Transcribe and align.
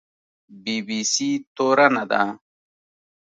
بي 0.63 0.77
بي 0.87 0.99
سي 1.13 1.29
تورنه 1.55 2.03
ده 2.11 2.23